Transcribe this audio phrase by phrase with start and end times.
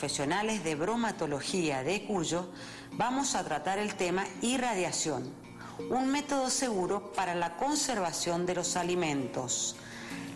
[0.00, 2.48] profesionales de bromatología de Cuyo
[2.92, 5.30] vamos a tratar el tema irradiación,
[5.90, 9.76] un método seguro para la conservación de los alimentos.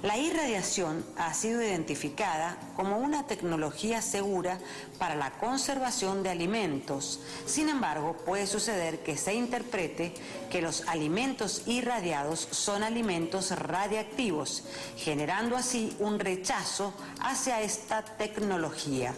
[0.03, 4.59] La irradiación ha sido identificada como una tecnología segura
[4.99, 7.21] para la conservación de alimentos.
[7.47, 10.13] Sin embargo, puede suceder que se interprete
[10.51, 14.65] que los alimentos irradiados son alimentos radiactivos,
[14.99, 19.15] generando así un rechazo hacia esta tecnología.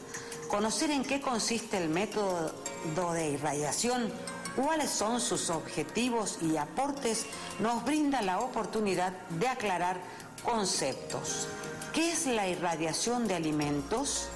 [0.49, 2.53] Conocer en qué consiste el método
[3.13, 4.13] de irradiación
[4.57, 7.27] cuáles son sus objetivos y aportes
[7.61, 10.01] nos brinda la oportunidad de aclarar
[10.43, 11.49] conceptos.
[11.93, 14.29] ¿Qué es la irradiación de alimentos?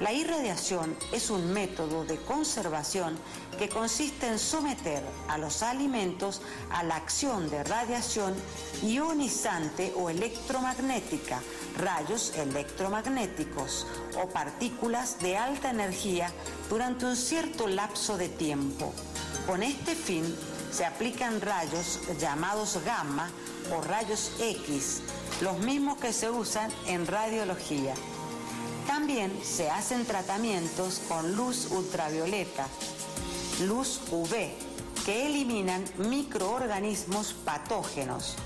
[0.00, 3.16] La irradiación es un método de conservación
[3.58, 8.34] que consiste en someter a los alimentos a la acción de radiación
[8.82, 11.40] ionizante o electromagnética,
[11.78, 13.86] rayos electromagnéticos
[14.20, 16.32] o partículas de alta energía
[16.68, 18.92] durante un cierto lapso de tiempo.
[19.46, 20.24] Con este fin
[20.72, 23.30] se aplican rayos llamados gamma
[23.76, 25.02] o rayos X
[25.42, 27.94] los mismos que se usan en radiología.
[29.02, 32.68] También se hacen tratamientos con luz ultravioleta,
[33.66, 34.30] luz UV,
[35.04, 38.36] que eliminan microorganismos patógenos.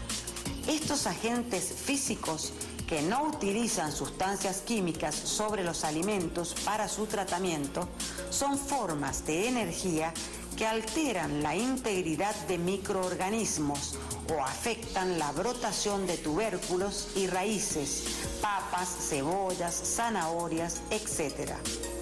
[0.67, 2.55] Estos agentes físicos
[2.89, 7.87] que no utilizan sustancias químicas sobre los alimentos para su tratamiento
[8.31, 10.15] son formas de energía
[10.57, 13.97] que alteran la integridad de microorganismos
[14.35, 18.05] o afectan la brotación de tubérculos y raíces,
[18.41, 21.53] papas, cebollas, zanahorias, etc.,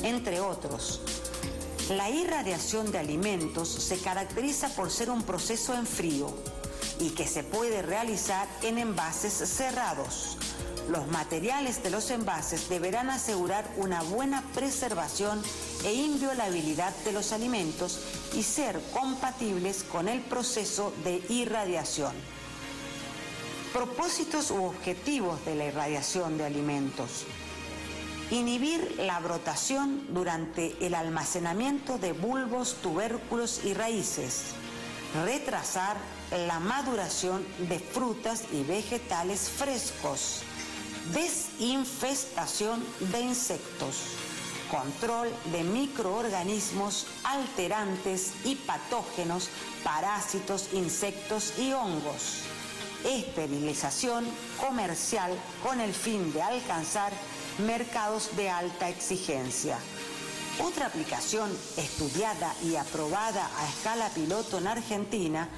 [0.02, 1.00] entre otros.
[1.90, 6.32] La irradiación de alimentos se caracteriza por ser un proceso en frío
[7.00, 10.38] y que se puede realizar en envases cerrados.
[10.88, 15.42] Los materiales de los envases deberán asegurar una buena preservación
[15.82, 18.00] e inviolabilidad de los alimentos
[18.34, 22.12] y ser compatibles con el proceso de irradiación.
[23.72, 27.24] Propósitos u objetivos de la irradiación de alimentos.
[28.30, 34.52] Inhibir la brotación durante el almacenamiento de bulbos, tubérculos y raíces.
[35.24, 35.96] Retrasar
[36.46, 40.42] la maduración de frutas y vegetales frescos.
[41.12, 43.96] Desinfestación de insectos
[44.74, 49.48] control de microorganismos alterantes y patógenos,
[49.84, 52.40] parásitos, insectos y hongos.
[53.04, 54.24] Esterilización
[54.60, 55.32] comercial
[55.62, 57.12] con el fin de alcanzar
[57.58, 59.78] mercados de alta exigencia.
[60.60, 65.48] Otra aplicación estudiada y aprobada a escala piloto en Argentina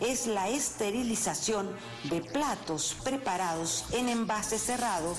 [0.00, 1.68] es la esterilización
[2.04, 5.14] de platos preparados en envase cerrado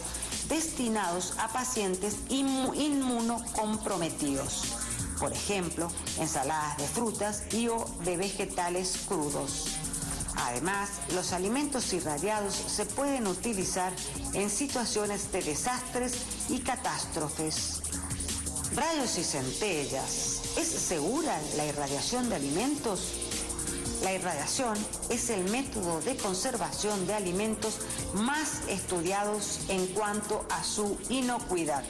[0.49, 4.77] destinados a pacientes inmunocomprometidos.
[5.19, 9.69] Por ejemplo, ensaladas de frutas y o de vegetales crudos.
[10.35, 13.91] Además, los alimentos irradiados se pueden utilizar
[14.33, 16.13] en situaciones de desastres
[16.49, 17.81] y catástrofes.
[18.75, 20.41] Rayos y centellas.
[20.55, 23.26] ¿Es segura la irradiación de alimentos?
[24.07, 24.77] La irradiación
[25.09, 27.79] es el método de conservación de alimentos
[28.13, 31.83] más estudiados en cuanto a su inocuidad.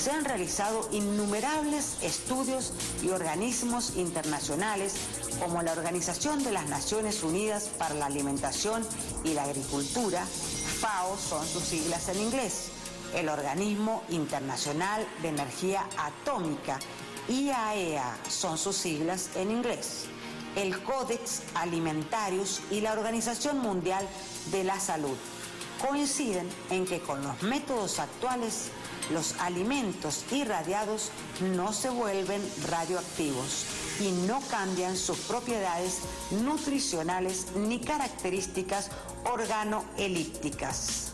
[0.00, 2.72] Se han realizado innumerables estudios
[3.02, 4.94] y organismos internacionales
[5.40, 8.86] como la Organización de las Naciones Unidas para la Alimentación
[9.24, 10.24] y la Agricultura,
[10.78, 12.68] FAO son sus siglas en inglés,
[13.12, 16.78] el Organismo Internacional de Energía Atómica,
[17.28, 20.06] IAEA e son sus siglas en inglés
[20.56, 24.06] el Codex Alimentarius y la Organización Mundial
[24.50, 25.16] de la Salud.
[25.80, 28.70] Coinciden en que con los métodos actuales
[29.10, 31.10] los alimentos irradiados
[31.40, 33.66] no se vuelven radioactivos
[34.00, 35.98] y no cambian sus propiedades
[36.30, 38.90] nutricionales ni características
[39.30, 41.12] organoelípticas.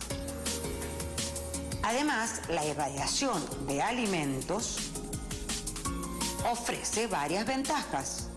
[1.82, 4.76] Además, la irradiación de alimentos
[6.50, 8.29] ofrece varias ventajas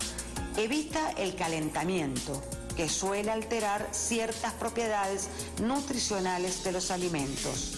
[0.56, 2.40] Evita el calentamiento,
[2.76, 5.28] que suele alterar ciertas propiedades
[5.60, 7.72] nutricionales de los alimentos.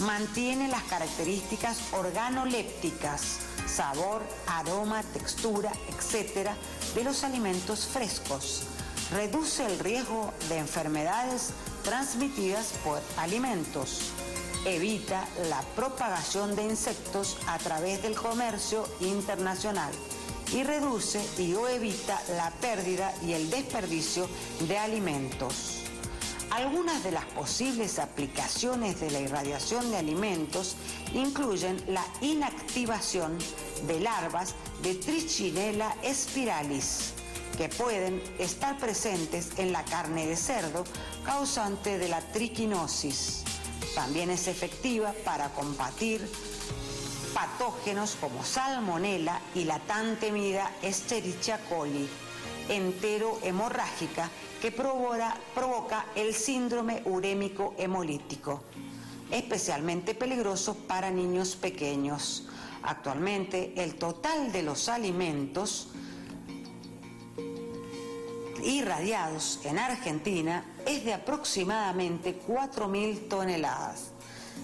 [0.00, 3.38] Mantiene las características organolépticas,
[3.68, 6.50] sabor, aroma, textura, etc.
[6.96, 8.64] de los alimentos frescos.
[9.12, 11.50] Reduce el riesgo de enfermedades
[11.84, 14.10] transmitidas por alimentos.
[14.64, 19.92] Evita la propagación de insectos a través del comercio internacional
[20.52, 24.28] y reduce y o evita la pérdida y el desperdicio
[24.68, 25.82] de alimentos.
[26.50, 30.76] Algunas de las posibles aplicaciones de la irradiación de alimentos
[31.12, 33.36] incluyen la inactivación
[33.86, 37.12] de larvas de Trichinella spiralis,
[37.58, 40.84] que pueden estar presentes en la carne de cerdo,
[41.24, 43.42] causante de la triquinosis.
[43.94, 46.26] También es efectiva para combatir
[47.36, 52.08] patógenos como salmonella y la tan temida Escherichia coli,
[52.70, 54.30] entero hemorrágica
[54.62, 58.62] que provoca, el síndrome urémico hemolítico,
[59.30, 62.48] especialmente peligroso para niños pequeños.
[62.82, 65.88] Actualmente el total de los alimentos
[68.64, 74.15] irradiados en Argentina es de aproximadamente 4.000 toneladas.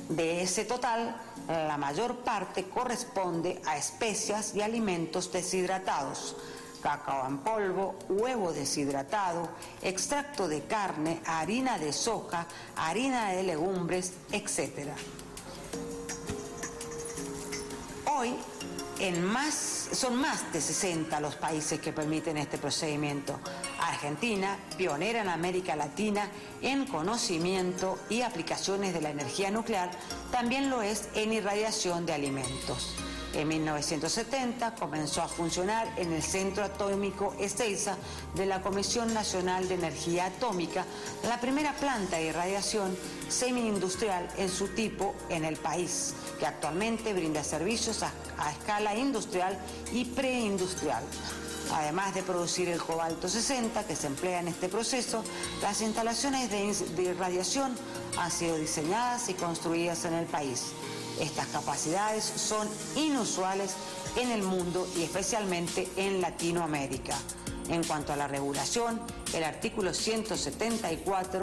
[0.09, 1.17] De ese total,
[1.49, 6.37] la mayor parte corresponde a especias y alimentos deshidratados,
[6.83, 9.49] cacao en polvo, huevo deshidratado,
[9.81, 12.47] extracto de carne, harina de soja,
[12.77, 14.91] harina de legumbres, etc.
[18.07, 18.37] Hoy
[19.93, 23.39] son más de 60 los países que permiten este procedimiento.
[23.93, 26.29] Argentina, pionera en América Latina
[26.63, 29.91] en conocimiento y aplicaciones de la energía nuclear,
[30.31, 32.95] también lo es en irradiación de alimentos.
[33.35, 37.97] En 1970 comenzó a funcionar en el Centro Atómico Ezeiza
[38.35, 40.85] de la Comisión Nacional de Energía Atómica,
[41.27, 42.95] la primera planta de irradiación
[43.29, 48.13] semi-industrial en su tipo en el país, que actualmente brinda servicios a,
[48.51, 49.59] escala industrial
[49.93, 51.03] y preindustrial.
[51.73, 55.25] Además de producir el cobalto 60 que se emplea en este proceso,
[55.63, 57.75] las instalaciones de irradiación
[58.19, 60.73] han sido diseñadas y construidas en el país.
[61.21, 63.75] Estas capacidades son inusuales
[64.17, 67.17] en el mundo y especialmente en Latinoamérica.
[67.69, 69.01] En cuanto a la regulación,
[69.33, 71.41] el artículo 174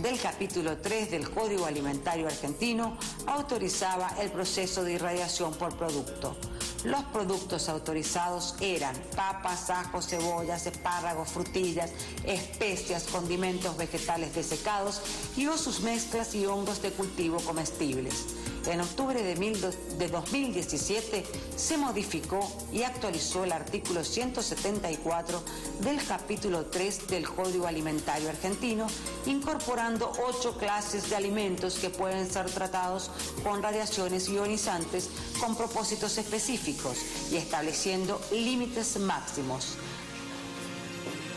[0.00, 2.96] del capítulo 3 del Código Alimentario Argentino
[3.26, 6.36] autorizaba el proceso de irradiación por producto.
[6.84, 11.90] Los productos autorizados eran papas, ajos, cebollas, espárragos, frutillas,
[12.24, 15.00] especias, condimentos vegetales desecados
[15.36, 18.26] y o sus mezclas y hongos de cultivo comestibles.
[18.66, 21.24] En octubre de, 2017
[21.56, 25.42] se modificó y actualizó el artículo 174
[25.80, 28.86] del capítulo 3 del Código Alimentario Argentino,
[29.26, 33.10] incorporando ocho clases de alimentos que pueden ser tratados
[33.42, 35.10] con radiaciones ionizantes
[35.40, 36.98] con propósitos específicos
[37.32, 39.76] y estableciendo límites máximos.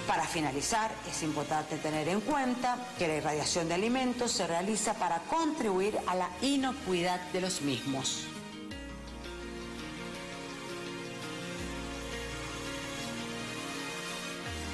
[0.08, 5.20] Para finalizar, es importante tener en cuenta que la irradiación de alimentos se realiza para
[5.24, 8.28] contribuir a la inocuidad de los mismos.